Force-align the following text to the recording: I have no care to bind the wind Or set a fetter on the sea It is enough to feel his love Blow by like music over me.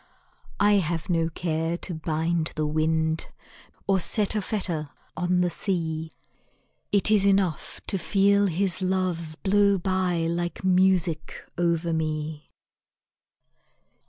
I 0.59 0.77
have 0.77 1.11
no 1.11 1.29
care 1.29 1.77
to 1.77 1.93
bind 1.93 2.53
the 2.55 2.65
wind 2.65 3.27
Or 3.85 3.99
set 3.99 4.33
a 4.33 4.41
fetter 4.41 4.89
on 5.15 5.41
the 5.41 5.51
sea 5.51 6.15
It 6.91 7.11
is 7.11 7.23
enough 7.23 7.81
to 7.85 7.99
feel 7.99 8.47
his 8.47 8.81
love 8.81 9.37
Blow 9.43 9.77
by 9.77 10.21
like 10.21 10.63
music 10.63 11.43
over 11.55 11.93
me. 11.93 12.49